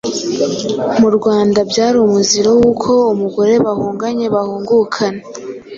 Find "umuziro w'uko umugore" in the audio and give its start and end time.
2.07-3.53